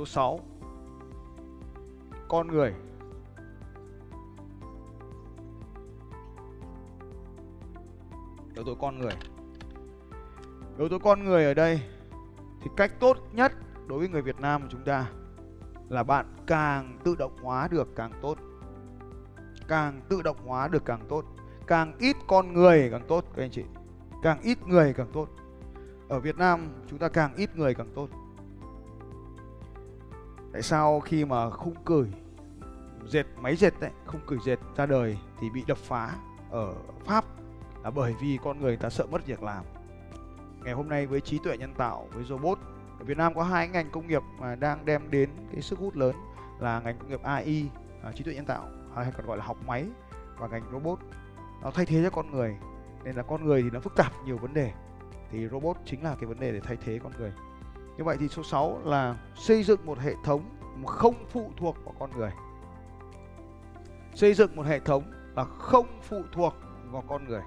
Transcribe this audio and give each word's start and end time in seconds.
số 0.00 0.06
6 0.06 0.40
con 2.28 2.48
người. 2.48 2.74
Yếu 8.54 8.64
tố 8.64 8.74
con 8.74 8.98
người. 8.98 9.12
Yếu 10.78 10.88
tố 10.88 10.98
con 10.98 11.24
người 11.24 11.44
ở 11.44 11.54
đây 11.54 11.80
thì 12.62 12.70
cách 12.76 13.00
tốt 13.00 13.18
nhất 13.32 13.52
đối 13.86 13.98
với 13.98 14.08
người 14.08 14.22
Việt 14.22 14.40
Nam 14.40 14.62
của 14.62 14.68
chúng 14.70 14.84
ta 14.84 15.10
là 15.88 16.02
bạn 16.02 16.26
càng 16.46 16.98
tự 17.04 17.14
động 17.14 17.36
hóa 17.42 17.68
được 17.68 17.88
càng 17.96 18.12
tốt. 18.22 18.38
Càng 19.68 20.00
tự 20.08 20.22
động 20.22 20.36
hóa 20.46 20.68
được 20.68 20.84
càng 20.84 21.00
tốt. 21.08 21.24
Càng 21.66 21.92
ít 21.98 22.16
con 22.28 22.52
người 22.52 22.88
càng 22.90 23.04
tốt, 23.08 23.24
các 23.36 23.42
anh 23.42 23.50
chị. 23.50 23.64
Càng 24.22 24.40
ít 24.42 24.66
người 24.66 24.92
càng 24.92 25.10
tốt. 25.12 25.28
Ở 26.08 26.20
Việt 26.20 26.36
Nam 26.36 26.68
chúng 26.86 26.98
ta 26.98 27.08
càng 27.08 27.34
ít 27.34 27.56
người 27.56 27.74
càng 27.74 27.92
tốt 27.94 28.08
tại 30.52 30.62
sao 30.62 31.00
khi 31.00 31.24
mà 31.24 31.50
khung 31.50 31.74
cửi 31.84 32.08
dệt 33.06 33.26
máy 33.40 33.56
dệt 33.56 33.74
đấy 33.80 33.90
khung 34.06 34.20
cửi 34.26 34.38
dệt 34.44 34.58
ra 34.76 34.86
đời 34.86 35.18
thì 35.40 35.50
bị 35.50 35.64
đập 35.66 35.78
phá 35.78 36.14
ở 36.50 36.74
pháp 37.04 37.24
là 37.84 37.90
bởi 37.90 38.14
vì 38.20 38.38
con 38.44 38.60
người 38.60 38.76
ta 38.76 38.90
sợ 38.90 39.06
mất 39.10 39.26
việc 39.26 39.42
làm. 39.42 39.64
Ngày 40.64 40.74
hôm 40.74 40.88
nay 40.88 41.06
với 41.06 41.20
trí 41.20 41.38
tuệ 41.44 41.56
nhân 41.56 41.74
tạo 41.74 42.08
với 42.12 42.24
robot 42.24 42.58
ở 42.98 43.04
Việt 43.04 43.16
Nam 43.16 43.34
có 43.34 43.42
hai 43.42 43.68
ngành 43.68 43.90
công 43.90 44.06
nghiệp 44.06 44.22
mà 44.38 44.54
đang 44.54 44.84
đem 44.84 45.10
đến 45.10 45.30
cái 45.52 45.62
sức 45.62 45.78
hút 45.78 45.96
lớn 45.96 46.14
là 46.58 46.80
ngành 46.80 46.98
công 46.98 47.08
nghiệp 47.08 47.22
AI 47.22 47.68
à, 48.02 48.12
trí 48.12 48.24
tuệ 48.24 48.34
nhân 48.34 48.44
tạo 48.44 48.68
hay 48.94 49.12
còn 49.16 49.26
gọi 49.26 49.38
là 49.38 49.44
học 49.44 49.56
máy 49.66 49.86
và 50.38 50.48
ngành 50.48 50.62
robot. 50.72 50.98
Nó 51.62 51.70
thay 51.70 51.86
thế 51.86 52.02
cho 52.02 52.10
con 52.10 52.30
người 52.30 52.56
nên 53.04 53.16
là 53.16 53.22
con 53.22 53.44
người 53.44 53.62
thì 53.62 53.70
nó 53.70 53.80
phức 53.80 53.96
tạp 53.96 54.12
nhiều 54.24 54.36
vấn 54.36 54.54
đề. 54.54 54.72
Thì 55.30 55.48
robot 55.48 55.76
chính 55.84 56.04
là 56.04 56.14
cái 56.14 56.26
vấn 56.26 56.40
đề 56.40 56.52
để 56.52 56.60
thay 56.60 56.76
thế 56.84 56.98
con 57.02 57.12
người 57.18 57.32
như 57.96 58.04
vậy 58.04 58.16
thì 58.20 58.28
số 58.28 58.42
6 58.42 58.80
là 58.84 59.16
xây 59.34 59.62
dựng 59.62 59.86
một 59.86 59.98
hệ 59.98 60.14
thống 60.24 60.42
không 60.86 61.14
phụ 61.28 61.52
thuộc 61.56 61.76
vào 61.84 61.94
con 61.98 62.10
người. 62.16 62.30
Xây 64.14 64.34
dựng 64.34 64.56
một 64.56 64.66
hệ 64.66 64.80
thống 64.80 65.02
là 65.36 65.44
không 65.44 65.86
phụ 66.02 66.22
thuộc 66.32 66.54
vào 66.90 67.04
con 67.08 67.24
người. 67.24 67.42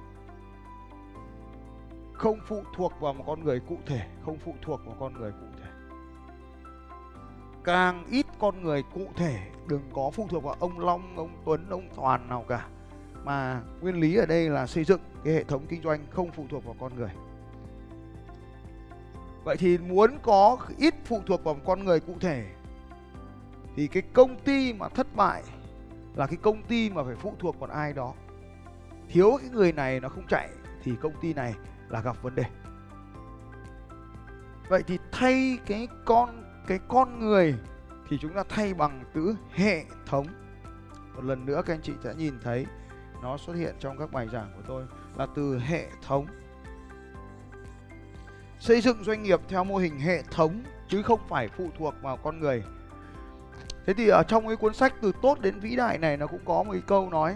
Không 2.14 2.40
phụ 2.48 2.64
thuộc 2.76 2.94
vào 3.00 3.14
một 3.14 3.24
con 3.28 3.44
người 3.44 3.60
cụ 3.60 3.78
thể, 3.86 4.08
không 4.26 4.38
phụ 4.38 4.56
thuộc 4.62 4.82
vào 4.86 4.96
con 5.00 5.14
người 5.14 5.32
cụ 5.32 5.46
thể. 5.62 5.70
Càng 7.64 8.06
ít 8.10 8.26
con 8.40 8.64
người 8.64 8.84
cụ 8.94 9.08
thể, 9.16 9.52
đừng 9.68 9.82
có 9.94 10.12
phụ 10.14 10.28
thuộc 10.30 10.44
vào 10.44 10.56
ông 10.60 10.80
Long, 10.80 11.18
ông 11.18 11.30
Tuấn, 11.46 11.70
ông 11.70 11.90
Toàn 11.96 12.30
nào 12.30 12.46
cả. 12.48 12.68
Mà 13.24 13.62
nguyên 13.82 14.00
lý 14.00 14.16
ở 14.16 14.26
đây 14.26 14.50
là 14.50 14.68
xây 14.68 14.84
dựng 14.84 15.02
cái 15.24 15.34
hệ 15.34 15.44
thống 15.44 15.66
kinh 15.70 15.82
doanh 15.82 16.00
không 16.10 16.32
phụ 16.32 16.46
thuộc 16.50 16.66
vào 16.66 16.76
con 16.80 16.96
người. 16.96 17.12
Vậy 19.44 19.58
thì 19.58 19.78
muốn 19.78 20.18
có 20.22 20.58
ít 20.78 20.94
phụ 21.06 21.22
thuộc 21.26 21.44
vào 21.44 21.54
một 21.54 21.62
con 21.66 21.86
người 21.86 22.00
cụ 22.00 22.16
thể, 22.20 22.46
thì 23.76 23.88
cái 23.88 24.04
công 24.14 24.40
ty 24.40 24.74
mà 24.74 24.90
thất 24.90 25.16
bại 25.16 25.44
là 26.16 26.28
cái 26.28 26.38
công 26.42 26.64
ty 26.64 26.90
mà 26.90 27.04
phải 27.04 27.16
phụ 27.16 27.36
thuộc 27.40 27.60
vào 27.60 27.70
ai 27.70 27.94
đó. 27.94 28.14
Thiếu 29.10 29.38
cái 29.42 29.50
người 29.50 29.72
này 29.72 30.00
nó 30.00 30.10
không 30.10 30.28
chạy, 30.28 30.50
thì 30.84 30.92
công 31.02 31.14
ty 31.22 31.34
này 31.34 31.54
là 31.90 32.02
gặp 32.02 32.22
vấn 32.22 32.36
đề. 32.36 32.44
Vậy 34.70 34.84
thì 34.88 34.98
thay 35.12 35.58
cái 35.66 35.88
con 36.06 36.44
cái 36.68 36.80
con 36.88 37.20
người 37.20 37.56
thì 38.10 38.18
chúng 38.22 38.34
ta 38.34 38.44
thay 38.50 38.74
bằng 38.74 39.04
từ 39.14 39.36
hệ 39.54 39.84
thống. 40.06 40.28
Một 41.16 41.24
lần 41.24 41.46
nữa 41.46 41.62
các 41.66 41.74
anh 41.74 41.82
chị 41.82 41.94
sẽ 42.04 42.16
nhìn 42.16 42.34
thấy, 42.44 42.66
nó 43.22 43.38
xuất 43.38 43.54
hiện 43.54 43.76
trong 43.80 43.98
các 43.98 44.12
bài 44.12 44.28
giảng 44.34 44.52
của 44.56 44.62
tôi 44.68 44.84
là 45.16 45.28
từ 45.36 45.60
hệ 45.60 45.88
thống 46.08 46.26
xây 48.64 48.82
dựng 48.82 49.04
doanh 49.04 49.24
nghiệp 49.24 49.40
theo 49.48 49.64
mô 49.64 49.78
hình 49.78 50.00
hệ 50.00 50.22
thống 50.22 50.64
chứ 50.88 51.02
không 51.04 51.20
phải 51.30 51.48
phụ 51.48 51.70
thuộc 51.78 51.94
vào 52.02 52.18
con 52.18 52.40
người. 52.40 52.64
Thế 53.86 53.94
thì 53.94 54.08
ở 54.08 54.24
trong 54.28 54.48
cái 54.48 54.56
cuốn 54.56 54.74
sách 54.74 54.94
từ 55.02 55.12
tốt 55.22 55.40
đến 55.40 55.60
vĩ 55.60 55.76
đại 55.76 55.98
này 55.98 56.18
nó 56.18 56.28
cũng 56.28 56.40
có 56.46 56.64
một 56.64 56.72
cái 56.72 56.82
câu 56.88 57.10
nói 57.10 57.36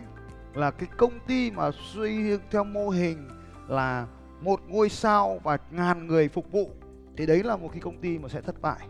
là 0.54 0.72
cái 0.72 0.90
công 0.98 1.20
ty 1.28 1.52
mà 1.52 1.72
xây 1.94 2.24
dựng 2.28 2.42
theo 2.52 2.64
mô 2.64 2.90
hình 2.90 3.28
là 3.68 4.08
một 4.42 4.62
ngôi 4.68 4.90
sao 4.90 5.40
và 5.44 5.58
ngàn 5.72 6.08
người 6.08 6.30
phục 6.30 6.52
vụ, 6.52 6.72
thì 7.18 7.26
đấy 7.26 7.44
là 7.44 7.58
một 7.58 7.70
cái 7.72 7.82
công 7.82 8.02
ty 8.02 8.18
mà 8.18 8.30
sẽ 8.30 8.42
thất 8.42 8.62
bại. 8.62 8.88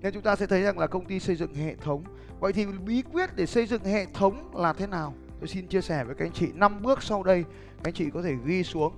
Nên 0.00 0.12
chúng 0.12 0.22
ta 0.22 0.36
sẽ 0.36 0.46
thấy 0.46 0.62
rằng 0.62 0.78
là 0.78 0.86
công 0.86 1.04
ty 1.04 1.20
xây 1.20 1.36
dựng 1.36 1.54
hệ 1.54 1.74
thống. 1.76 2.04
Vậy 2.40 2.52
thì 2.52 2.66
bí 2.66 3.02
quyết 3.12 3.36
để 3.36 3.46
xây 3.46 3.66
dựng 3.66 3.84
hệ 3.84 4.06
thống 4.14 4.50
là 4.54 4.72
thế 4.72 4.86
nào? 4.86 5.14
Tôi 5.40 5.48
xin 5.48 5.66
chia 5.66 5.80
sẻ 5.80 6.04
với 6.04 6.14
các 6.14 6.24
anh 6.24 6.32
chị 6.32 6.48
năm 6.54 6.82
bước 6.82 7.02
sau 7.02 7.22
đây. 7.22 7.44
Các 7.76 7.88
anh 7.88 7.94
chị 7.94 8.10
có 8.14 8.22
thể 8.22 8.34
ghi 8.44 8.62
xuống, 8.62 8.92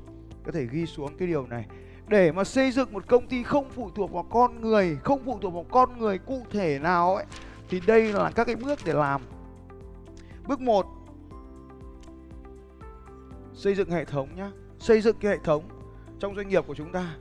có 0.45 0.53
thể 0.53 0.67
ghi 0.71 0.87
xuống 0.87 1.17
cái 1.19 1.29
điều 1.29 1.47
này 1.47 1.65
để 2.11 2.33
mà 2.33 2.45
xây 2.45 2.71
dựng 2.71 2.93
một 2.93 3.09
công 3.09 3.27
ty 3.27 3.43
không 3.43 3.71
phụ 3.71 3.91
thuộc 3.95 4.13
vào 4.13 4.23
con 4.23 4.61
người, 4.61 4.99
không 5.05 5.23
phụ 5.25 5.39
thuộc 5.43 5.55
vào 5.55 5.67
con 5.71 5.99
người 5.99 6.19
cụ 6.19 6.43
thể 6.51 6.79
nào 6.79 7.15
ấy, 7.15 7.25
thì 7.69 7.81
đây 7.87 8.13
là 8.13 8.31
các 8.31 8.45
cái 8.45 8.57
bước 8.57 8.79
để 8.85 8.93
làm. 8.93 9.21
Bước 10.47 10.61
1 10.61 10.87
xây 13.53 13.75
dựng 13.75 13.91
hệ 13.91 14.05
thống 14.05 14.29
nhá. 14.37 14.51
Xây 14.79 15.01
dựng 15.01 15.17
cái 15.21 15.31
hệ 15.31 15.39
thống 15.45 15.63
trong 16.21 16.37
doanh 16.37 16.49
nghiệp 16.49 16.65
của 16.67 16.75
chúng 16.75 16.93
ta. 16.93 17.17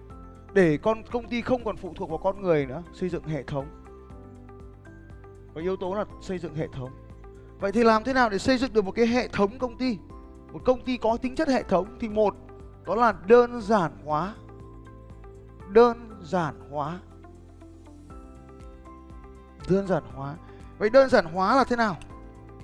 Để 0.54 0.78
con, 0.78 1.04
công 1.12 1.28
ty 1.28 1.42
không 1.42 1.64
còn 1.64 1.78
phụ 1.78 1.94
thuộc 1.96 2.10
vào 2.10 2.18
con 2.18 2.42
người 2.42 2.66
nữa, 2.66 2.84
xây 2.94 3.10
dựng 3.10 3.24
hệ 3.24 3.44
thống. 3.44 3.66
Và 5.54 5.62
yếu 5.62 5.76
tố 5.76 5.94
là 5.94 6.06
xây 6.22 6.40
dựng 6.40 6.56
hệ 6.56 6.68
thống. 6.74 6.90
Vậy 7.60 7.72
thì 7.72 7.84
làm 7.84 8.04
thế 8.04 8.14
nào 8.14 8.30
để 8.30 8.38
xây 8.38 8.58
dựng 8.58 8.74
được 8.74 8.86
một 8.86 8.92
cái 8.92 9.08
hệ 9.08 9.28
thống 9.28 9.60
công 9.60 9.78
ty? 9.78 9.98
Một 10.52 10.60
công 10.66 10.82
ty 10.82 10.98
có 10.98 11.18
tính 11.22 11.36
chất 11.36 11.48
hệ 11.48 11.64
thống 11.64 11.98
thì 12.00 12.10
một, 12.10 12.36
đó 12.86 12.96
là 12.96 13.14
đơn 13.28 13.62
giản 13.62 13.92
hóa 14.06 14.36
đơn 15.70 16.20
giản 16.24 16.70
hóa. 16.72 17.00
Đơn 19.70 19.88
giản 19.88 20.04
hóa. 20.16 20.36
Vậy 20.78 20.90
đơn 20.90 21.10
giản 21.10 21.26
hóa 21.26 21.56
là 21.56 21.64
thế 21.64 21.76
nào? 21.76 21.98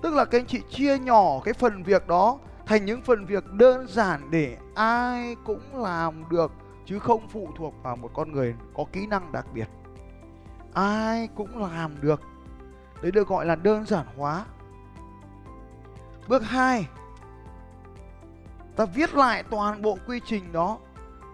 Tức 0.01 0.13
là 0.13 0.25
các 0.25 0.39
anh 0.39 0.45
chị 0.45 0.61
chia 0.69 0.99
nhỏ 0.99 1.39
cái 1.43 1.53
phần 1.53 1.83
việc 1.83 2.07
đó 2.07 2.39
thành 2.65 2.85
những 2.85 3.01
phần 3.01 3.25
việc 3.25 3.51
đơn 3.51 3.87
giản 3.87 4.31
để 4.31 4.57
ai 4.75 5.35
cũng 5.45 5.83
làm 5.83 6.29
được, 6.29 6.51
chứ 6.85 6.99
không 6.99 7.27
phụ 7.27 7.49
thuộc 7.57 7.73
vào 7.83 7.95
một 7.95 8.11
con 8.13 8.31
người 8.31 8.55
có 8.73 8.85
kỹ 8.91 9.07
năng 9.07 9.31
đặc 9.31 9.45
biệt. 9.53 9.69
Ai 10.73 11.29
cũng 11.35 11.57
làm 11.57 12.01
được. 12.01 12.21
Đấy 13.01 13.11
được 13.11 13.27
gọi 13.27 13.45
là 13.45 13.55
đơn 13.55 13.85
giản 13.85 14.05
hóa. 14.17 14.45
Bước 16.27 16.43
2 16.43 16.87
ta 18.75 18.85
viết 18.85 19.13
lại 19.13 19.43
toàn 19.43 19.81
bộ 19.81 19.97
quy 20.07 20.19
trình 20.25 20.51
đó 20.51 20.77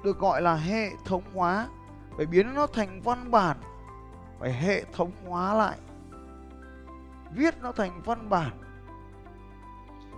được 0.03 0.19
gọi 0.19 0.41
là 0.41 0.55
hệ 0.55 0.89
thống 1.05 1.23
hóa, 1.33 1.67
phải 2.17 2.25
biến 2.25 2.53
nó 2.55 2.67
thành 2.67 3.01
văn 3.01 3.31
bản, 3.31 3.57
phải 4.39 4.53
hệ 4.53 4.83
thống 4.93 5.11
hóa 5.27 5.53
lại, 5.53 5.77
viết 7.35 7.55
nó 7.61 7.71
thành 7.71 8.01
văn 8.05 8.29
bản. 8.29 8.51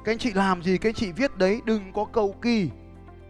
Các 0.03 0.11
anh 0.11 0.17
chị 0.17 0.33
làm 0.33 0.63
gì, 0.63 0.77
các 0.77 0.89
anh 0.89 0.93
chị 0.93 1.11
viết 1.11 1.37
đấy, 1.37 1.61
đừng 1.65 1.93
có 1.93 2.05
cầu 2.05 2.35
kỳ. 2.41 2.69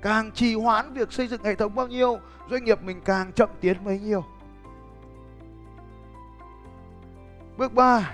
Càng 0.02 0.32
trì 0.32 0.56
hoãn 0.56 0.94
việc 0.94 1.12
xây 1.12 1.28
dựng 1.28 1.44
hệ 1.44 1.56
thống 1.56 1.76
bao 1.76 1.88
nhiêu, 1.88 2.20
doanh 2.50 2.64
nghiệp 2.64 2.82
mình 2.82 3.02
càng 3.06 3.34
chậm 3.34 3.50
tiến 3.62 3.86
bấy 3.86 4.00
nhiêu. 4.00 4.24
Bước 7.58 7.74
3 7.74 8.12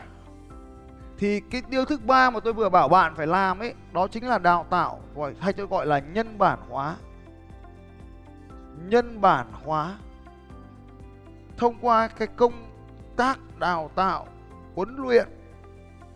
thì 1.18 1.40
cái 1.40 1.62
điều 1.70 1.86
thứ 1.86 1.98
ba 1.98 2.30
mà 2.30 2.40
tôi 2.40 2.54
vừa 2.54 2.70
bảo 2.70 2.88
bạn 2.88 3.16
phải 3.16 3.28
làm 3.28 3.60
ấy, 3.60 3.74
đó 3.94 4.08
chính 4.08 4.28
là 4.28 4.38
đào 4.38 4.66
tạo 4.70 5.00
hay 5.40 5.54
tôi 5.54 5.68
gọi 5.68 5.86
là 5.86 6.00
nhân 6.00 6.38
bản 6.38 6.60
hóa 6.70 6.96
nhân 8.78 9.22
bản 9.22 9.48
hóa. 9.66 9.98
Thông 11.58 11.76
qua 11.82 12.08
cái 12.08 12.28
công 12.28 12.54
tác 13.16 13.40
đào 13.60 13.92
tạo, 13.96 14.28
huấn 14.76 14.96
luyện 14.98 15.28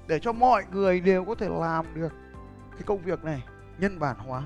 để 0.08 0.20
cho 0.20 0.32
mọi 0.32 0.64
người 0.72 1.00
đều 1.00 1.26
có 1.26 1.36
thể 1.36 1.50
làm 1.50 1.86
được 1.94 2.14
cái 2.72 2.82
công 2.86 3.02
việc 3.02 3.24
này, 3.24 3.44
nhân 3.78 4.00
bản 4.00 4.16
hóa. 4.18 4.42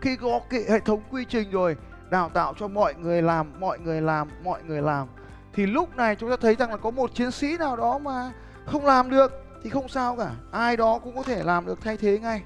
Khi 0.00 0.16
có 0.16 0.40
cái 0.50 0.64
hệ 0.68 0.80
thống 0.80 1.02
quy 1.10 1.24
trình 1.24 1.50
rồi, 1.50 1.76
đào 2.10 2.28
tạo 2.28 2.54
cho 2.58 2.68
mọi 2.68 2.94
người 2.94 3.22
làm, 3.22 3.60
mọi 3.60 3.78
người 3.78 4.00
làm, 4.00 4.28
mọi 4.44 4.62
người 4.62 4.82
làm, 4.82 5.08
thì 5.52 5.66
lúc 5.66 5.96
này 5.96 6.16
chúng 6.16 6.30
ta 6.30 6.36
thấy 6.36 6.54
rằng 6.54 6.70
là 6.70 6.76
có 6.76 6.90
một 6.90 7.14
chiến 7.14 7.30
sĩ 7.30 7.56
nào 7.58 7.76
đó 7.76 7.98
mà 7.98 8.32
không 8.66 8.86
làm 8.86 9.10
được 9.10 9.32
thì 9.62 9.70
không 9.70 9.88
sao 9.88 10.16
cả. 10.16 10.30
Ai 10.52 10.76
đó 10.76 10.98
cũng 10.98 11.16
có 11.16 11.22
thể 11.22 11.42
làm 11.42 11.66
được 11.66 11.80
thay 11.80 11.96
thế 11.96 12.18
ngay. 12.18 12.42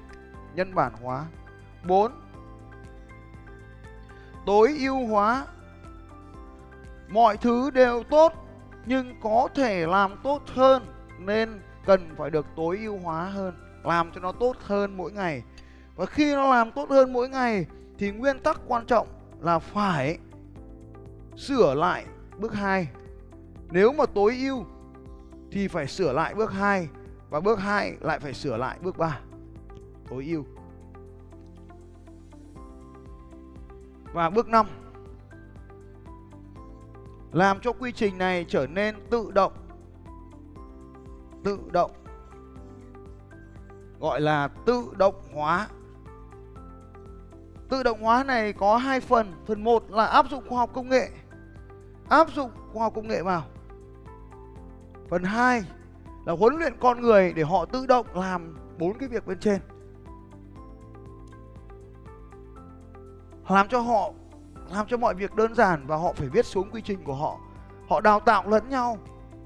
Nhân 0.55 0.75
bản 0.75 0.91
hóa. 1.01 1.25
4 1.87 2.11
tối 4.45 4.75
ưu 4.79 5.07
hóa. 5.07 5.45
Mọi 7.09 7.37
thứ 7.37 7.69
đều 7.69 8.03
tốt, 8.03 8.33
nhưng 8.85 9.15
có 9.21 9.47
thể 9.55 9.87
làm 9.87 10.11
tốt 10.23 10.41
hơn 10.47 10.85
nên 11.19 11.61
cần 11.85 12.15
phải 12.17 12.29
được 12.29 12.45
tối 12.55 12.79
ưu 12.83 12.97
hóa 12.97 13.25
hơn, 13.25 13.53
làm 13.83 14.11
cho 14.11 14.21
nó 14.21 14.31
tốt 14.31 14.55
hơn 14.59 14.97
mỗi 14.97 15.11
ngày. 15.11 15.43
Và 15.95 16.05
khi 16.05 16.35
nó 16.35 16.49
làm 16.49 16.71
tốt 16.71 16.89
hơn 16.89 17.13
mỗi 17.13 17.29
ngày, 17.29 17.65
thì 17.97 18.11
nguyên 18.11 18.39
tắc 18.39 18.61
quan 18.67 18.85
trọng 18.85 19.07
là 19.39 19.59
phải 19.59 20.17
sửa 21.37 21.73
lại 21.73 22.05
bước 22.39 22.53
2 22.53 22.87
nếu 23.71 23.93
mà 23.93 24.05
tối 24.05 24.37
ưu, 24.41 24.65
thì 25.51 25.67
phải 25.67 25.87
sửa 25.87 26.13
lại 26.13 26.35
bước 26.35 26.51
2 26.51 26.87
và 27.29 27.39
bước 27.39 27.59
2 27.59 27.93
lại 27.99 28.19
phải 28.19 28.33
sửa 28.33 28.57
lại 28.57 28.77
bước 28.81 28.97
3 28.97 29.19
tối 30.09 30.25
ưu. 30.25 30.45
Và 34.13 34.29
bước 34.29 34.47
5 34.47 34.65
làm 37.33 37.59
cho 37.59 37.71
quy 37.71 37.91
trình 37.91 38.17
này 38.17 38.45
trở 38.47 38.67
nên 38.67 38.95
tự 39.09 39.31
động. 39.31 39.53
Tự 41.43 41.59
động. 41.71 41.91
Gọi 43.99 44.21
là 44.21 44.47
tự 44.47 44.93
động 44.97 45.15
hóa. 45.33 45.67
Tự 47.69 47.83
động 47.83 48.01
hóa 48.01 48.23
này 48.23 48.53
có 48.53 48.77
hai 48.77 48.99
phần. 48.99 49.33
Phần 49.45 49.63
một 49.63 49.91
là 49.91 50.05
áp 50.05 50.25
dụng 50.29 50.43
khoa 50.49 50.57
học 50.57 50.69
công 50.73 50.89
nghệ. 50.89 51.09
Áp 52.09 52.27
dụng 52.35 52.51
khoa 52.73 52.83
học 52.83 52.93
công 52.95 53.07
nghệ 53.07 53.21
vào. 53.21 53.43
Phần 55.09 55.23
2 55.23 55.63
là 56.25 56.33
huấn 56.33 56.55
luyện 56.55 56.73
con 56.79 57.01
người 57.01 57.33
để 57.33 57.43
họ 57.43 57.65
tự 57.65 57.85
động 57.85 58.05
làm 58.13 58.57
bốn 58.77 58.97
cái 58.97 59.09
việc 59.09 59.27
bên 59.27 59.39
trên. 59.39 59.59
Làm 63.49 63.67
cho 63.67 63.79
họ, 63.79 64.11
làm 64.71 64.87
cho 64.87 64.97
mọi 64.97 65.13
việc 65.13 65.35
đơn 65.35 65.55
giản 65.55 65.87
và 65.87 65.95
họ 65.95 66.13
phải 66.13 66.27
viết 66.27 66.45
xuống 66.45 66.71
quy 66.71 66.81
trình 66.81 67.03
của 67.03 67.15
họ. 67.15 67.39
Họ 67.89 68.01
đào 68.01 68.19
tạo 68.19 68.49
lẫn 68.49 68.69
nhau, 68.69 68.97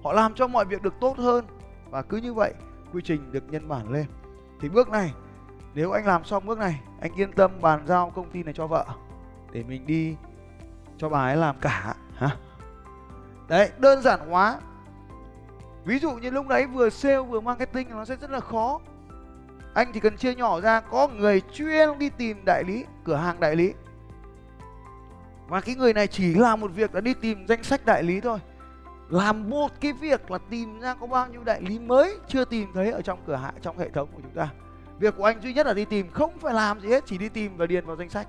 họ 0.04 0.14
làm 0.14 0.34
cho 0.34 0.48
mọi 0.48 0.66
việc 0.66 0.82
được 0.82 0.94
tốt 1.00 1.18
hơn 1.18 1.46
và 1.90 2.02
cứ 2.02 2.18
như 2.18 2.34
vậy 2.34 2.54
quy 2.94 3.02
trình 3.06 3.32
được 3.32 3.44
nhân 3.50 3.68
bản 3.68 3.92
lên. 3.92 4.06
Thì 4.62 4.70
bước 4.70 4.90
này, 4.90 5.14
nếu 5.74 5.92
anh 5.92 6.06
làm 6.06 6.26
xong 6.26 6.46
bước 6.46 6.58
này, 6.58 6.82
anh 7.02 7.14
yên 7.16 7.32
tâm 7.32 7.52
bàn 7.62 7.88
giao 7.88 8.10
công 8.10 8.30
ty 8.30 8.44
này 8.44 8.54
cho 8.54 8.68
vợ, 8.68 8.86
để 9.52 9.64
mình 9.64 9.86
đi 9.86 10.16
cho 10.98 11.10
bà 11.10 11.22
ấy 11.22 11.38
làm 11.38 11.56
cả, 11.62 11.96
hả? 12.16 12.38
Đấy, 13.48 13.72
đơn 13.78 14.02
giản 14.02 14.30
hóa. 14.30 14.60
Ví 15.86 16.00
dụ 16.00 16.12
như 16.12 16.30
lúc 16.30 16.48
đấy 16.48 16.66
vừa 16.66 16.90
sale, 16.90 17.20
vừa 17.20 17.40
marketing 17.40 17.90
nó 17.90 18.06
sẽ 18.06 18.16
rất 18.16 18.32
là 18.32 18.40
khó. 18.40 18.80
Anh 19.74 19.92
chỉ 19.94 20.00
cần 20.00 20.18
chia 20.18 20.36
nhỏ 20.36 20.62
ra, 20.62 20.80
có 20.80 21.08
người 21.08 21.42
chuyên 21.54 22.00
đi 22.00 22.10
tìm 22.10 22.46
đại 22.46 22.64
lý, 22.64 22.86
cửa 23.04 23.16
hàng 23.16 23.40
đại 23.40 23.56
lý 23.56 23.74
và 25.48 25.62
cái 25.62 25.76
người 25.76 25.94
này 25.94 26.08
chỉ 26.08 26.34
làm 26.34 26.62
một 26.62 26.72
việc 26.76 26.96
là 26.96 27.02
đi 27.02 27.14
tìm 27.14 27.46
danh 27.48 27.64
sách 27.64 27.86
đại 27.86 28.04
lý 28.04 28.22
thôi. 28.22 28.40
Làm 29.10 29.50
một 29.50 29.72
cái 29.82 29.94
việc 29.94 30.32
là 30.32 30.38
tìm 30.50 30.80
ra 30.80 30.94
có 30.94 31.08
bao 31.08 31.28
nhiêu 31.28 31.44
đại 31.44 31.62
lý 31.62 31.80
mới 31.80 32.18
chưa 32.28 32.46
tìm 32.46 32.68
thấy 32.74 32.92
ở 32.92 33.02
trong 33.02 33.20
cửa 33.28 33.36
hàng 33.36 33.54
trong 33.62 33.78
hệ 33.78 33.90
thống 33.90 34.10
của 34.14 34.22
chúng 34.22 34.36
ta. 34.36 34.50
Việc 35.00 35.14
của 35.18 35.24
anh 35.24 35.42
duy 35.42 35.54
nhất 35.54 35.68
là 35.68 35.74
đi 35.74 35.86
tìm, 35.86 36.10
không 36.12 36.40
phải 36.40 36.54
làm 36.54 36.80
gì 36.80 36.90
hết, 36.90 37.04
chỉ 37.06 37.18
đi 37.18 37.30
tìm 37.30 37.58
và 37.58 37.66
điền 37.66 37.86
vào 37.86 37.96
danh 37.96 38.10
sách. 38.10 38.28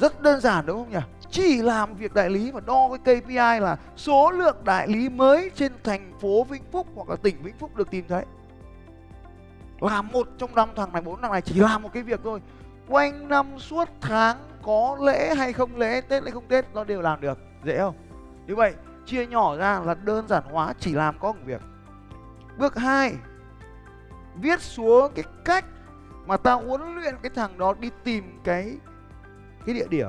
Rất 0.00 0.22
đơn 0.22 0.40
giản 0.40 0.66
đúng 0.66 0.76
không 0.76 0.92
nhỉ? 0.92 1.06
Chỉ 1.30 1.62
làm 1.62 1.94
việc 1.94 2.14
đại 2.14 2.30
lý 2.30 2.50
và 2.50 2.60
đo 2.60 2.88
cái 3.04 3.20
KPI 3.20 3.34
là 3.34 3.76
số 3.96 4.30
lượng 4.30 4.56
đại 4.64 4.88
lý 4.88 5.08
mới 5.08 5.50
trên 5.54 5.72
thành 5.84 6.12
phố 6.20 6.44
Vĩnh 6.44 6.62
Phúc 6.72 6.86
hoặc 6.94 7.08
là 7.08 7.16
tỉnh 7.16 7.42
Vĩnh 7.42 7.56
Phúc 7.58 7.76
được 7.76 7.90
tìm 7.90 8.04
thấy. 8.08 8.24
Làm 9.80 10.08
một 10.08 10.28
trong 10.38 10.54
năm 10.54 10.68
thằng 10.76 10.92
này, 10.92 11.02
bốn 11.02 11.20
thằng 11.20 11.32
này 11.32 11.42
chỉ 11.42 11.54
làm 11.54 11.82
một 11.82 11.92
cái 11.92 12.02
việc 12.02 12.20
thôi 12.24 12.40
quanh 12.88 13.28
năm 13.28 13.58
suốt 13.58 13.88
tháng 14.00 14.36
có 14.62 14.96
lễ 15.00 15.34
hay 15.34 15.52
không 15.52 15.76
lễ, 15.76 16.00
tết 16.00 16.22
hay 16.22 16.32
không 16.32 16.48
tết, 16.48 16.64
nó 16.74 16.84
đều 16.84 17.02
làm 17.02 17.20
được. 17.20 17.38
Dễ 17.64 17.78
không? 17.78 17.94
Như 18.46 18.56
vậy, 18.56 18.74
chia 19.06 19.26
nhỏ 19.26 19.56
ra 19.56 19.80
là 19.80 19.94
đơn 19.94 20.28
giản 20.28 20.42
hóa, 20.44 20.74
chỉ 20.80 20.92
làm 20.92 21.18
có 21.18 21.32
một 21.32 21.38
việc. 21.44 21.60
Bước 22.58 22.76
2 22.76 23.14
viết 24.34 24.60
xuống 24.60 25.12
cái 25.14 25.24
cách 25.44 25.64
mà 26.26 26.36
ta 26.36 26.52
huấn 26.52 26.94
luyện 26.94 27.14
cái 27.22 27.30
thằng 27.34 27.58
đó 27.58 27.74
đi 27.80 27.90
tìm 28.04 28.40
cái 28.44 28.76
cái 29.66 29.74
địa 29.74 29.86
điểm. 29.90 30.08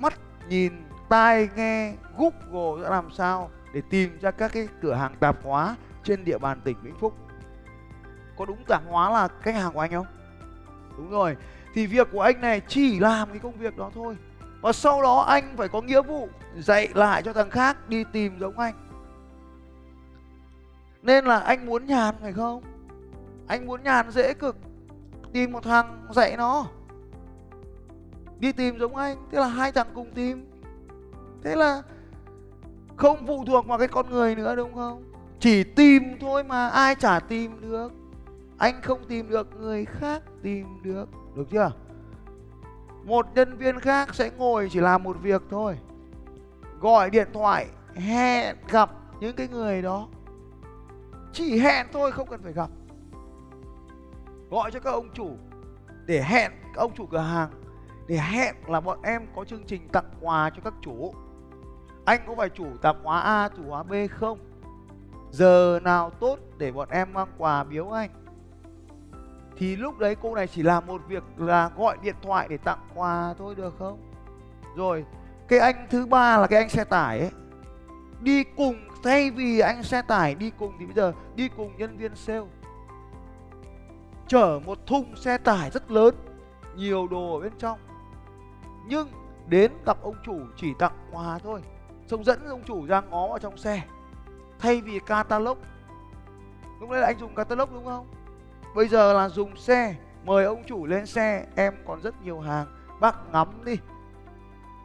Mắt 0.00 0.14
nhìn, 0.48 0.72
tai 1.08 1.48
nghe, 1.56 1.94
google 2.18 2.82
sẽ 2.82 2.90
làm 2.90 3.10
sao 3.10 3.50
để 3.74 3.82
tìm 3.90 4.18
ra 4.20 4.30
các 4.30 4.52
cái 4.52 4.68
cửa 4.82 4.94
hàng 4.94 5.14
tạp 5.20 5.36
hóa 5.42 5.76
trên 6.04 6.24
địa 6.24 6.38
bàn 6.38 6.60
tỉnh 6.64 6.76
vĩnh 6.82 6.98
phúc. 6.98 7.14
Có 8.38 8.44
đúng 8.44 8.64
tạp 8.64 8.82
hóa 8.88 9.10
là 9.10 9.28
khách 9.40 9.54
hàng 9.54 9.72
của 9.72 9.80
anh 9.80 9.90
không? 9.90 10.06
Đúng 10.96 11.10
rồi 11.10 11.36
thì 11.78 11.86
việc 11.86 12.08
của 12.12 12.20
anh 12.20 12.40
này 12.40 12.60
chỉ 12.68 12.98
làm 12.98 13.30
cái 13.30 13.38
công 13.38 13.58
việc 13.58 13.76
đó 13.76 13.90
thôi. 13.94 14.16
Và 14.60 14.72
sau 14.72 15.02
đó 15.02 15.20
anh 15.20 15.54
phải 15.56 15.68
có 15.68 15.80
nghĩa 15.80 16.02
vụ 16.02 16.28
dạy 16.58 16.88
lại 16.94 17.22
cho 17.22 17.32
thằng 17.32 17.50
khác 17.50 17.88
đi 17.88 18.04
tìm 18.12 18.38
giống 18.40 18.58
anh. 18.58 18.74
Nên 21.02 21.24
là 21.24 21.38
anh 21.38 21.66
muốn 21.66 21.86
nhàn, 21.86 22.14
phải 22.20 22.32
không? 22.32 22.62
Anh 23.46 23.66
muốn 23.66 23.82
nhàn 23.82 24.10
dễ 24.10 24.34
cực. 24.34 24.56
Tìm 25.32 25.52
một 25.52 25.64
thằng 25.64 26.06
dạy 26.10 26.36
nó. 26.36 26.66
Đi 28.38 28.52
tìm 28.52 28.78
giống 28.78 28.96
anh. 28.96 29.16
Thế 29.32 29.38
là 29.38 29.46
hai 29.46 29.72
thằng 29.72 29.88
cùng 29.94 30.10
tìm. 30.10 30.50
Thế 31.42 31.56
là 31.56 31.82
không 32.96 33.26
phụ 33.26 33.44
thuộc 33.44 33.66
vào 33.66 33.78
cái 33.78 33.88
con 33.88 34.10
người 34.10 34.34
nữa, 34.34 34.56
đúng 34.56 34.74
không? 34.74 35.12
Chỉ 35.40 35.64
tìm 35.64 36.02
thôi 36.20 36.44
mà 36.44 36.68
ai 36.68 36.94
chả 36.94 37.20
tìm 37.20 37.60
được. 37.60 37.92
Anh 38.58 38.82
không 38.82 39.04
tìm 39.08 39.28
được, 39.28 39.60
người 39.60 39.84
khác 39.84 40.22
tìm 40.42 40.66
được 40.82 41.08
được 41.38 41.50
chưa? 41.50 41.72
Một 43.04 43.26
nhân 43.34 43.56
viên 43.56 43.80
khác 43.80 44.14
sẽ 44.14 44.30
ngồi 44.38 44.68
chỉ 44.70 44.80
làm 44.80 45.02
một 45.02 45.16
việc 45.22 45.42
thôi. 45.50 45.78
Gọi 46.80 47.10
điện 47.10 47.28
thoại, 47.32 47.66
hẹn 47.94 48.56
gặp 48.68 48.90
những 49.20 49.36
cái 49.36 49.48
người 49.48 49.82
đó. 49.82 50.08
Chỉ 51.32 51.58
hẹn 51.58 51.86
thôi, 51.92 52.12
không 52.12 52.28
cần 52.28 52.42
phải 52.42 52.52
gặp. 52.52 52.70
Gọi 54.50 54.70
cho 54.70 54.80
các 54.80 54.90
ông 54.90 55.08
chủ. 55.14 55.30
Để 56.06 56.22
hẹn 56.22 56.52
các 56.74 56.80
ông 56.80 56.94
chủ 56.94 57.06
cửa 57.06 57.18
hàng. 57.18 57.50
Để 58.06 58.16
hẹn 58.16 58.54
là 58.66 58.80
bọn 58.80 58.98
em 59.02 59.26
có 59.36 59.44
chương 59.44 59.64
trình 59.66 59.88
tặng 59.88 60.10
quà 60.20 60.50
cho 60.50 60.62
các 60.64 60.74
chủ. 60.82 61.14
Anh 62.04 62.20
có 62.26 62.34
phải 62.36 62.48
chủ 62.48 62.66
tạp 62.82 62.96
hóa 63.02 63.20
A, 63.20 63.48
chủ 63.56 63.62
hóa 63.68 63.82
B 63.82 63.92
không? 64.10 64.38
Giờ 65.30 65.80
nào 65.82 66.10
tốt 66.10 66.38
để 66.58 66.72
bọn 66.72 66.88
em 66.90 67.12
mang 67.12 67.28
quà 67.38 67.64
biếu 67.64 67.90
anh? 67.90 68.10
Thì 69.58 69.76
lúc 69.76 69.98
đấy 69.98 70.16
cô 70.22 70.34
này 70.34 70.46
chỉ 70.46 70.62
làm 70.62 70.86
một 70.86 71.02
việc 71.08 71.24
là 71.36 71.70
gọi 71.76 71.96
điện 72.02 72.14
thoại 72.22 72.46
để 72.50 72.56
tặng 72.56 72.88
quà 72.94 73.34
thôi, 73.38 73.54
được 73.54 73.74
không? 73.78 73.98
Rồi, 74.76 75.04
cái 75.48 75.58
anh 75.58 75.86
thứ 75.90 76.06
ba 76.06 76.38
là 76.38 76.46
cái 76.46 76.58
anh 76.58 76.68
xe 76.68 76.84
tải 76.84 77.18
ấy. 77.18 77.30
Đi 78.20 78.44
cùng, 78.56 78.76
thay 79.04 79.30
vì 79.30 79.58
anh 79.58 79.82
xe 79.82 80.02
tải 80.02 80.34
đi 80.34 80.50
cùng 80.58 80.72
thì 80.78 80.86
bây 80.86 80.94
giờ 80.94 81.12
đi 81.34 81.48
cùng 81.56 81.76
nhân 81.78 81.96
viên 81.96 82.16
sale. 82.16 82.46
Chở 84.26 84.60
một 84.64 84.86
thùng 84.86 85.16
xe 85.16 85.38
tải 85.38 85.70
rất 85.70 85.90
lớn, 85.90 86.14
nhiều 86.76 87.08
đồ 87.08 87.34
ở 87.34 87.40
bên 87.40 87.52
trong. 87.58 87.78
Nhưng 88.86 89.08
đến 89.46 89.72
gặp 89.86 90.02
ông 90.02 90.16
chủ 90.24 90.40
chỉ 90.56 90.74
tặng 90.78 91.08
quà 91.12 91.38
thôi. 91.38 91.62
Xong 92.06 92.24
dẫn 92.24 92.46
ông 92.46 92.62
chủ 92.66 92.86
ra 92.86 93.00
ngó 93.00 93.28
vào 93.28 93.38
trong 93.38 93.56
xe, 93.56 93.82
thay 94.58 94.80
vì 94.80 94.98
catalog. 94.98 95.58
Lúc 96.80 96.90
đấy 96.90 97.00
là 97.00 97.06
anh 97.06 97.18
dùng 97.18 97.34
catalog 97.34 97.70
đúng 97.72 97.84
không? 97.84 98.06
Bây 98.74 98.88
giờ 98.88 99.12
là 99.12 99.28
dùng 99.28 99.56
xe. 99.56 99.94
Mời 100.24 100.44
ông 100.44 100.62
chủ 100.66 100.86
lên 100.86 101.06
xe. 101.06 101.46
Em 101.56 101.74
còn 101.86 102.00
rất 102.00 102.22
nhiều 102.22 102.40
hàng. 102.40 102.66
Bác 103.00 103.16
ngắm 103.32 103.64
đi. 103.64 103.78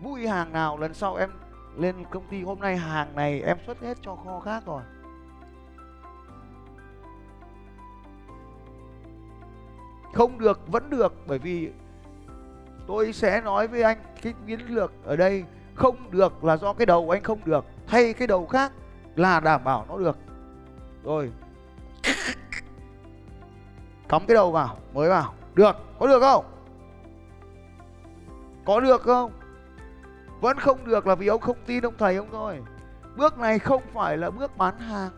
Vui 0.01 0.27
hàng 0.27 0.53
nào 0.53 0.77
lần 0.77 0.93
sau 0.93 1.15
em 1.15 1.29
lên 1.77 1.95
công 2.09 2.27
ty 2.29 2.43
hôm 2.43 2.59
nay, 2.59 2.77
hàng 2.77 3.15
này 3.15 3.41
em 3.41 3.57
xuất 3.65 3.81
hết 3.81 3.97
cho 4.01 4.15
kho 4.15 4.39
khác 4.39 4.63
rồi. 4.65 4.81
Không 10.13 10.37
được, 10.37 10.67
vẫn 10.67 10.89
được, 10.89 11.13
bởi 11.27 11.39
vì 11.39 11.71
tôi 12.87 13.13
sẽ 13.13 13.41
nói 13.41 13.67
với 13.67 13.83
anh 13.83 13.97
cái 14.21 14.33
chiến 14.47 14.59
lược 14.67 14.91
ở 15.05 15.15
đây. 15.15 15.45
Không 15.75 16.11
được 16.11 16.43
là 16.43 16.57
do 16.57 16.73
cái 16.73 16.85
đầu 16.85 17.09
anh 17.09 17.23
không 17.23 17.39
được. 17.45 17.65
Thay 17.87 18.13
cái 18.13 18.27
đầu 18.27 18.45
khác 18.45 18.71
là 19.15 19.39
đảm 19.39 19.63
bảo 19.63 19.85
nó 19.89 19.97
được. 19.97 20.17
Rồi 21.03 21.31
cắm 24.10 24.25
cái 24.27 24.36
đầu 24.36 24.51
vào, 24.51 24.77
mới 24.93 25.10
vào. 25.10 25.33
Được, 25.55 25.75
có 26.00 26.07
được 26.07 26.19
không? 26.19 26.45
Có 28.65 28.79
được 28.79 29.01
không? 29.01 29.31
Vẫn 30.41 30.57
không 30.57 30.86
được 30.86 31.07
là 31.07 31.15
vì 31.15 31.27
ông 31.27 31.41
không 31.41 31.57
tin 31.65 31.83
ông 31.86 31.93
thầy 31.98 32.15
ông 32.15 32.27
thôi. 32.31 32.62
Bước 33.15 33.38
này 33.38 33.60
không 33.60 33.81
phải 33.93 34.17
là 34.17 34.29
bước 34.29 34.57
bán 34.57 34.79
hàng. 34.79 35.10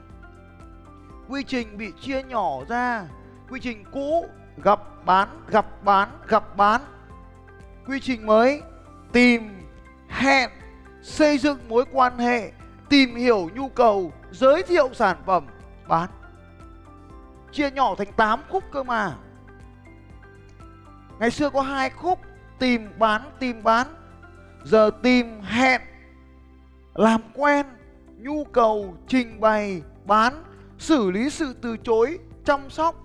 Quy 1.29 1.43
trình 1.43 1.77
bị 1.77 1.91
chia 2.01 2.23
nhỏ 2.23 2.59
ra. 2.69 3.07
Quy 3.49 3.59
trình 3.59 3.83
cũ, 3.91 4.25
gặp 4.63 4.79
bán 5.05 5.27
gặp 5.47 5.65
bán 5.83 6.09
gặp 6.27 6.57
bán. 6.57 6.81
Quy 7.87 7.99
trình 7.99 8.25
mới, 8.25 8.61
tìm, 9.11 9.49
hẹn, 10.07 10.49
xây 11.01 11.37
dựng 11.37 11.59
mối 11.67 11.85
quan 11.91 12.17
hệ, 12.17 12.51
tìm 12.89 13.15
hiểu 13.15 13.49
nhu 13.55 13.69
cầu, 13.69 14.11
giới 14.31 14.63
thiệu 14.63 14.89
sản 14.93 15.17
phẩm, 15.25 15.45
bán 15.87 16.09
chia 17.55 17.71
nhỏ 17.71 17.95
thành 17.95 18.11
8 18.11 18.41
khúc 18.49 18.63
cơ 18.71 18.83
mà. 18.83 19.15
Ngày 21.19 21.31
xưa 21.31 21.49
có 21.49 21.61
hai 21.61 21.89
khúc, 21.89 22.19
tìm 22.59 22.89
bán 22.99 23.21
tìm 23.39 23.63
bán. 23.63 23.87
Giờ 24.63 24.91
tìm 25.03 25.41
hẹn, 25.41 25.81
làm 26.93 27.21
quen, 27.33 27.65
nhu 28.17 28.43
cầu, 28.43 28.95
trình 29.07 29.39
bày, 29.39 29.81
bán, 30.05 30.43
xử 30.77 31.11
lý 31.11 31.29
sự 31.29 31.55
từ 31.61 31.77
chối, 31.77 32.19
chăm 32.45 32.69
sóc. 32.69 32.95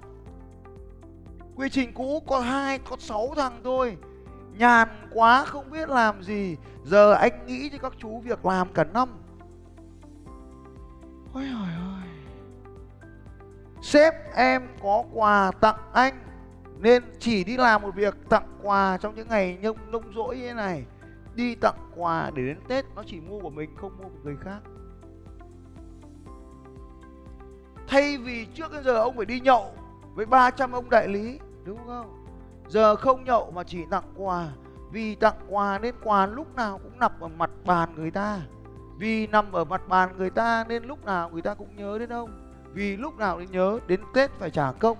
Quy 1.56 1.68
trình 1.68 1.92
cũ 1.94 2.22
có 2.26 2.40
hai, 2.40 2.78
có 2.78 2.96
sáu 2.98 3.32
thằng 3.36 3.60
thôi. 3.64 3.96
Nhàn 4.58 4.88
quá, 5.12 5.44
không 5.44 5.70
biết 5.70 5.88
làm 5.88 6.22
gì. 6.22 6.56
Giờ 6.84 7.12
anh 7.12 7.46
nghĩ 7.46 7.68
cho 7.68 7.78
các 7.78 7.92
chú 7.98 8.20
việc 8.20 8.46
làm 8.46 8.68
cả 8.72 8.84
năm. 8.84 9.08
Ôi 11.34 11.44
trời 11.52 11.74
ơi 11.74 11.99
sếp 13.82 14.14
em 14.34 14.68
có 14.82 15.04
quà 15.12 15.50
tặng 15.60 15.76
anh, 15.92 16.24
nên 16.78 17.02
chỉ 17.18 17.44
đi 17.44 17.56
làm 17.56 17.82
một 17.82 17.94
việc 17.94 18.14
tặng 18.28 18.58
quà 18.62 18.96
trong 18.96 19.14
những 19.14 19.28
ngày 19.28 19.58
nhông 19.62 19.76
nông 19.90 20.12
rỗi 20.14 20.36
như 20.36 20.48
thế 20.48 20.54
này. 20.54 20.84
Đi 21.34 21.54
tặng 21.54 21.90
quà 21.96 22.30
để 22.34 22.42
đến 22.42 22.58
tết 22.68 22.84
nó 22.96 23.02
chỉ 23.06 23.20
mua 23.20 23.40
của 23.40 23.50
mình, 23.50 23.76
không 23.76 23.92
mua 23.98 24.08
của 24.08 24.18
người 24.24 24.36
khác. 24.40 24.58
Thay 27.88 28.18
vì 28.18 28.46
trước 28.54 28.72
đến 28.72 28.84
giờ 28.84 28.94
ông 28.94 29.16
phải 29.16 29.26
đi 29.26 29.40
nhậu 29.40 29.74
với 30.14 30.26
300 30.26 30.72
ông 30.72 30.90
đại 30.90 31.08
lý, 31.08 31.38
đúng 31.64 31.78
không? 31.86 32.26
Giờ 32.68 32.96
không 32.96 33.24
nhậu 33.24 33.50
mà 33.50 33.64
chỉ 33.64 33.84
tặng 33.90 34.12
quà. 34.16 34.48
Vì 34.92 35.14
tặng 35.14 35.36
quà 35.48 35.78
nên 35.78 35.94
quà 36.02 36.26
lúc 36.26 36.56
nào 36.56 36.78
cũng 36.78 36.98
nằm 36.98 37.12
ở 37.20 37.28
mặt 37.28 37.50
bàn 37.64 37.94
người 37.96 38.10
ta. 38.10 38.40
Vì 38.98 39.26
nằm 39.26 39.52
ở 39.52 39.64
mặt 39.64 39.88
bàn 39.88 40.16
người 40.16 40.30
ta 40.30 40.64
nên 40.68 40.84
lúc 40.84 41.04
nào 41.04 41.30
người 41.30 41.42
ta 41.42 41.54
cũng 41.54 41.76
nhớ 41.76 41.98
đến 41.98 42.08
ông 42.08 42.49
vì 42.72 42.96
lúc 42.96 43.18
nào 43.18 43.36
cũng 43.36 43.50
nhớ 43.50 43.78
đến 43.86 44.00
tết 44.14 44.30
phải 44.30 44.50
trả 44.50 44.72
công 44.72 44.98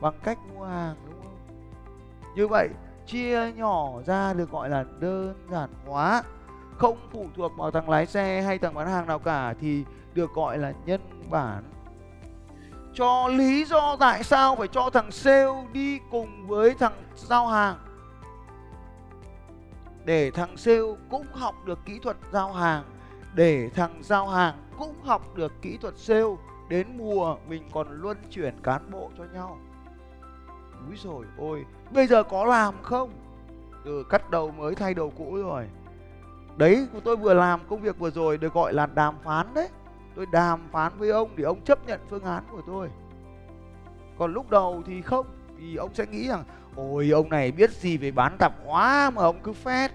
bằng 0.00 0.14
cách 0.22 0.38
mua 0.54 0.64
hàng, 0.64 0.96
đúng 1.06 1.22
không? 1.22 1.36
Như 2.36 2.48
vậy, 2.48 2.68
chia 3.06 3.52
nhỏ 3.52 3.88
ra 4.06 4.32
được 4.32 4.50
gọi 4.50 4.68
là 4.68 4.84
đơn 5.00 5.34
giản 5.50 5.70
hóa. 5.86 6.22
Không 6.76 6.98
phụ 7.12 7.26
thuộc 7.36 7.52
vào 7.56 7.70
thằng 7.70 7.90
lái 7.90 8.06
xe 8.06 8.42
hay 8.42 8.58
thằng 8.58 8.74
bán 8.74 8.88
hàng 8.88 9.06
nào 9.06 9.18
cả 9.18 9.54
thì 9.60 9.84
được 10.14 10.32
gọi 10.34 10.58
là 10.58 10.72
nhân 10.86 11.00
bản. 11.30 11.64
Cho 12.94 13.28
lý 13.28 13.64
do 13.64 13.96
tại 14.00 14.22
sao 14.22 14.56
phải 14.56 14.68
cho 14.68 14.90
thằng 14.90 15.10
sale 15.10 15.66
đi 15.72 16.00
cùng 16.10 16.46
với 16.46 16.74
thằng 16.74 16.92
giao 17.14 17.46
hàng. 17.46 17.76
Để 20.04 20.30
thằng 20.30 20.56
sale 20.56 20.94
cũng 21.10 21.26
học 21.32 21.54
được 21.64 21.78
kỹ 21.84 21.98
thuật 22.02 22.16
giao 22.32 22.52
hàng, 22.52 22.84
để 23.34 23.70
thằng 23.74 24.02
giao 24.02 24.28
hàng 24.28 24.54
cũng 24.78 24.94
học 25.04 25.34
được 25.34 25.52
kỹ 25.62 25.78
thuật 25.82 25.98
sale 25.98 26.36
đến 26.68 26.86
mùa 26.98 27.36
mình 27.48 27.62
còn 27.72 27.86
luân 27.90 28.16
chuyển 28.30 28.54
cán 28.62 28.90
bộ 28.90 29.10
cho 29.18 29.24
nhau. 29.24 29.58
Úi 30.88 30.96
rồi 30.96 31.26
ôi, 31.38 31.64
bây 31.90 32.06
giờ 32.06 32.22
có 32.22 32.44
làm 32.44 32.74
không? 32.82 33.10
Ừ 33.84 34.04
cắt 34.08 34.30
đầu 34.30 34.50
mới 34.50 34.74
thay 34.74 34.94
đầu 34.94 35.12
cũ 35.16 35.36
rồi. 35.36 35.68
Đấy, 36.56 36.86
tôi 37.04 37.16
vừa 37.16 37.34
làm 37.34 37.60
công 37.68 37.80
việc 37.80 37.98
vừa 37.98 38.10
rồi 38.10 38.38
được 38.38 38.54
gọi 38.54 38.72
là 38.72 38.86
đàm 38.86 39.14
phán 39.24 39.54
đấy. 39.54 39.68
Tôi 40.14 40.26
đàm 40.32 40.68
phán 40.72 40.92
với 40.98 41.10
ông 41.10 41.30
để 41.36 41.44
ông 41.44 41.60
chấp 41.60 41.86
nhận 41.86 42.00
phương 42.10 42.24
án 42.24 42.44
của 42.50 42.62
tôi. 42.66 42.90
Còn 44.18 44.32
lúc 44.32 44.50
đầu 44.50 44.82
thì 44.86 45.02
không, 45.02 45.26
vì 45.56 45.76
ông 45.76 45.94
sẽ 45.94 46.06
nghĩ 46.06 46.28
rằng, 46.28 46.44
ôi, 46.76 47.10
ông 47.10 47.28
này 47.28 47.52
biết 47.52 47.70
gì 47.70 47.96
về 47.96 48.10
bán 48.10 48.36
tạp 48.38 48.52
hóa 48.66 49.10
mà 49.10 49.22
ông 49.22 49.40
cứ 49.42 49.52
phét. 49.52 49.90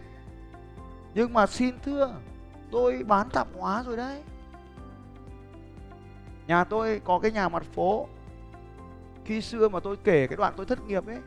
Nhưng 1.14 1.34
mà 1.34 1.48
xin 1.48 1.76
thưa, 1.84 2.14
tôi 2.72 3.04
bán 3.08 3.30
tạp 3.30 3.48
hóa 3.60 3.84
rồi 3.84 3.98
đấy 3.98 4.24
nhà 6.52 6.64
tôi 6.64 7.02
có 7.06 7.20
cái 7.20 7.32
nhà 7.32 7.50
mặt 7.50 7.64
phố. 7.64 8.08
Khi 9.26 9.42
xưa 9.42 9.70
mà 9.70 9.80
tôi 9.80 9.98
kể 10.04 10.28
cái 10.28 10.38
đoạn 10.38 10.54
tôi 10.58 10.66
thất 10.66 10.86
nghiệp 10.88 11.08
ấy, 11.08 11.20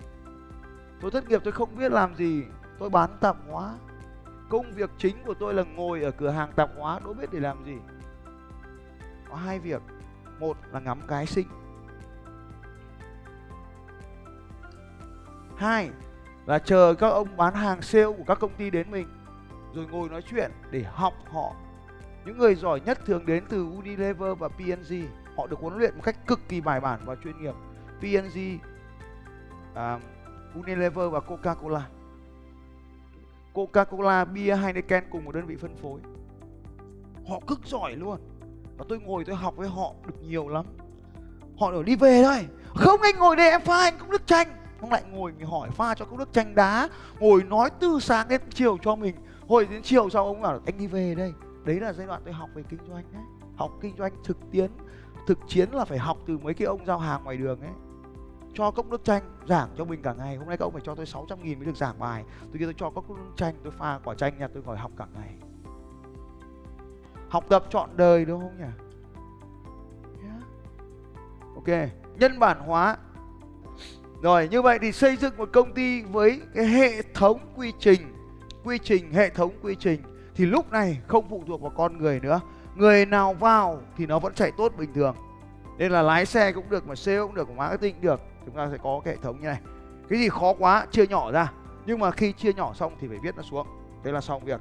tôi 1.01 1.11
thất 1.11 1.29
nghiệp 1.29 1.41
tôi 1.45 1.53
không 1.53 1.77
biết 1.77 1.93
làm 1.93 2.15
gì, 2.15 2.43
tôi 2.79 2.91
bán 2.91 3.11
tạp 3.21 3.37
hóa. 3.49 3.75
Công 4.49 4.73
việc 4.73 4.91
chính 4.99 5.17
của 5.27 5.35
tôi 5.35 5.55
là 5.55 5.63
ngồi 5.63 6.03
ở 6.03 6.11
cửa 6.11 6.31
hàng 6.31 6.53
tạp 6.53 6.71
hóa, 6.79 7.01
đâu 7.05 7.15
biết 7.15 7.33
để 7.33 7.41
làm 7.41 7.65
gì. 7.65 7.77
Có 9.29 9.37
hai 9.37 9.59
việc, 9.59 9.83
một 10.39 10.57
là 10.73 10.81
ngắm 10.81 11.01
gái 11.07 11.27
xinh 11.27 11.49
hai 15.57 15.91
là 16.47 16.59
chờ 16.59 16.95
các 16.95 17.09
ông 17.09 17.37
bán 17.37 17.55
hàng 17.55 17.83
sale 17.83 18.05
của 18.05 18.25
các 18.27 18.39
công 18.41 18.55
ty 18.57 18.71
đến 18.71 18.91
mình, 18.91 19.09
rồi 19.75 19.87
ngồi 19.87 20.09
nói 20.09 20.23
chuyện 20.31 20.51
để 20.71 20.83
học 20.83 21.15
họ 21.33 21.53
những 22.25 22.39
người 22.39 22.55
giỏi 22.55 22.81
nhất 22.81 22.99
thường 23.07 23.27
đến 23.27 23.45
từ 23.49 23.67
Unilever 23.77 24.39
và 24.39 24.49
P&G 24.49 24.95
họ 25.37 25.47
được 25.47 25.59
huấn 25.61 25.79
luyện 25.79 25.95
một 25.95 26.03
cách 26.05 26.27
cực 26.27 26.41
kỳ 26.49 26.61
bài 26.61 26.81
bản 26.81 27.01
và 27.05 27.17
chuyên 27.25 27.43
nghiệp. 27.43 27.55
P&G 28.01 28.39
uh, 28.55 29.77
à, 29.77 29.99
Unilever 30.55 31.11
và 31.13 31.21
Coca-Cola. 31.21 31.81
Coca-Cola, 33.55 34.25
bia 34.33 34.57
Heineken 34.57 35.05
cùng 35.11 35.25
một 35.25 35.35
đơn 35.35 35.47
vị 35.47 35.57
phân 35.57 35.77
phối. 35.77 36.01
Họ 37.29 37.41
cực 37.47 37.61
giỏi 37.65 37.97
luôn. 37.97 38.19
Và 38.79 38.85
tôi 38.89 39.01
ngồi 39.01 39.25
tôi 39.25 39.37
học 39.37 39.57
với 39.57 39.69
họ 39.69 39.93
được 40.07 40.23
nhiều 40.23 40.49
lắm. 40.49 40.65
Họ 41.59 41.71
ở 41.71 41.83
đi 41.83 41.97
về 41.97 42.23
thôi. 42.25 42.47
Không 42.75 43.01
anh 43.01 43.19
ngồi 43.19 43.37
đây 43.37 43.51
em 43.51 43.61
pha 43.61 43.77
anh 43.77 43.95
cũng 43.99 44.11
nước 44.11 44.27
chanh. 44.27 44.49
Ông 44.81 44.93
lại 44.93 45.03
ngồi 45.13 45.33
mình 45.39 45.47
hỏi 45.47 45.71
pha 45.71 45.95
cho 45.95 46.05
cốc 46.05 46.19
nước 46.19 46.33
chanh 46.33 46.55
đá. 46.55 46.89
Ngồi 47.21 47.43
nói 47.43 47.71
từ 47.81 47.99
sáng 48.01 48.29
đến 48.29 48.41
chiều 48.51 48.79
cho 48.83 48.95
mình. 48.95 49.15
Hồi 49.49 49.67
đến 49.71 49.83
chiều 49.83 50.11
sau 50.11 50.27
ông 50.27 50.43
bảo 50.43 50.61
anh 50.67 50.79
đi 50.79 50.87
về 50.87 51.15
đây 51.15 51.33
đấy 51.65 51.81
là 51.81 51.93
giai 51.93 52.07
đoạn 52.07 52.23
tôi 52.25 52.35
học 52.35 52.51
về 52.55 52.63
kinh 52.69 52.81
doanh 52.89 53.05
đấy 53.13 53.23
học 53.57 53.71
kinh 53.81 53.97
doanh 53.99 54.13
thực 54.25 54.39
tiến, 54.51 54.71
thực 55.27 55.39
chiến 55.47 55.71
là 55.71 55.85
phải 55.85 55.99
học 55.99 56.19
từ 56.27 56.39
mấy 56.39 56.55
cái 56.55 56.67
ông 56.67 56.87
giao 56.87 56.99
hàng 56.99 57.25
ngoài 57.25 57.37
đường 57.37 57.61
ấy. 57.61 57.71
Cho 58.55 58.71
cốc 58.71 58.87
nước 58.87 59.05
chanh 59.05 59.23
giảng 59.49 59.69
cho 59.79 59.85
mình 59.85 60.03
cả 60.03 60.15
ngày, 60.15 60.37
hôm 60.37 60.49
nay 60.49 60.57
các 60.57 60.65
ông 60.65 60.73
phải 60.73 60.83
cho 60.85 60.95
tôi 60.95 61.07
600 61.07 61.43
nghìn 61.43 61.59
mới 61.59 61.67
được 61.67 61.77
giảng 61.77 61.99
bài. 61.99 62.25
Tôi 62.41 62.59
kia 62.59 62.65
tôi 62.65 62.75
cho 62.77 62.91
cốc 62.91 63.11
nước 63.11 63.33
chanh, 63.37 63.55
tôi 63.63 63.73
pha 63.79 63.99
quả 64.05 64.15
chanh 64.15 64.39
nha, 64.39 64.49
tôi 64.55 64.63
ngồi 64.63 64.77
học 64.77 64.93
cả 64.97 65.07
ngày. 65.15 65.35
Học 67.29 67.45
tập 67.49 67.65
trọn 67.71 67.91
đời 67.97 68.25
đúng 68.25 68.41
không 68.41 68.59
nhỉ? 68.59 68.65
Yeah. 70.23 70.43
ok, 71.55 71.91
nhân 72.19 72.39
bản 72.39 72.61
hóa. 72.61 72.97
Rồi, 74.23 74.49
như 74.49 74.63
vậy 74.63 74.79
thì 74.83 74.93
xây 74.93 75.17
dựng 75.17 75.37
một 75.37 75.49
công 75.53 75.75
ty 75.75 76.03
với 76.03 76.41
cái 76.55 76.67
hệ 76.67 77.03
thống 77.03 77.39
quy 77.57 77.73
trình 77.79 78.01
quy 78.65 78.79
trình, 78.79 79.13
hệ 79.13 79.31
thống 79.31 79.53
quy 79.63 79.75
trình 79.75 80.03
thì 80.35 80.47
lúc 80.47 80.73
này 80.73 80.99
không 81.07 81.29
phụ 81.29 81.45
thuộc 81.47 81.63
vào 81.63 81.73
con 81.77 81.99
người 81.99 82.21
nữa. 82.21 82.41
Người 82.75 83.07
nào 83.07 83.35
vào 83.35 83.81
thì 83.97 84.07
nó 84.07 84.19
vẫn 84.19 84.35
chạy 84.35 84.53
tốt 84.57 84.73
bình 84.79 84.93
thường. 84.95 85.17
Nên 85.79 85.93
là 85.93 86.03
lái 86.03 86.27
xe 86.27 86.53
cũng 86.53 86.71
được, 86.71 86.87
mà 86.87 86.95
sale 86.95 87.21
cũng 87.21 87.35
được, 87.35 87.49
mà 87.49 87.55
marketing 87.57 87.95
cũng 87.95 88.03
được. 88.03 88.21
Chúng 88.47 88.55
ta 88.55 88.69
sẽ 88.73 88.79
có 88.83 89.01
cái 89.05 89.15
hệ 89.15 89.21
thống 89.23 89.41
như 89.41 89.47
này. 89.47 89.61
Cái 90.09 90.19
gì 90.19 90.29
khó 90.29 90.55
quá, 90.59 90.87
chia 90.91 91.07
nhỏ 91.07 91.33
ra. 91.33 91.53
Nhưng 91.87 91.99
mà 91.99 92.11
khi 92.11 92.33
chia 92.33 92.53
nhỏ 92.53 92.73
xong 92.75 92.93
thì 93.01 93.09
phải 93.09 93.19
viết 93.23 93.37
nó 93.37 93.43
xuống. 93.43 93.67
Thế 94.05 94.13
là 94.13 94.21
xong 94.21 94.45
việc. 94.45 94.61